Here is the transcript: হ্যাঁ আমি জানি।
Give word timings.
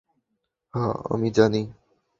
হ্যাঁ 0.73 0.95
আমি 1.09 1.29
জানি। 1.31 1.61